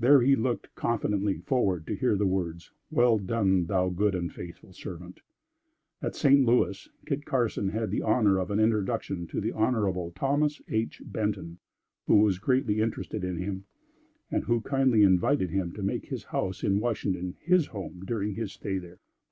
There 0.00 0.20
he 0.20 0.34
looked 0.34 0.74
confidently 0.74 1.38
forward 1.38 1.86
to 1.86 1.94
hear 1.94 2.16
the 2.16 2.26
words: 2.26 2.72
"Well 2.90 3.18
done 3.20 3.66
thou 3.66 3.88
good 3.88 4.16
and 4.16 4.32
faithful 4.34 4.72
servant." 4.72 5.20
At 6.02 6.16
St. 6.16 6.44
Louis, 6.44 6.88
Kit 7.06 7.24
Carson 7.24 7.68
had 7.68 7.92
the 7.92 8.02
honor 8.02 8.38
of 8.40 8.50
an 8.50 8.58
introduction 8.58 9.28
to 9.28 9.40
the 9.40 9.52
Hon. 9.52 10.10
Thomas 10.16 10.60
H. 10.66 11.02
Benton, 11.04 11.58
who 12.08 12.16
was 12.16 12.40
greatly 12.40 12.80
interested 12.80 13.22
in 13.22 13.36
him, 13.36 13.64
and 14.28 14.42
who 14.42 14.60
kindly 14.60 15.04
invited 15.04 15.50
him 15.50 15.72
to 15.74 15.84
make 15.84 16.06
his 16.06 16.24
house 16.24 16.64
in 16.64 16.80
Washington 16.80 17.36
his 17.38 17.66
home 17.68 18.02
during 18.04 18.34
his 18.34 18.50
stay 18.52 18.78
there. 18.78 18.98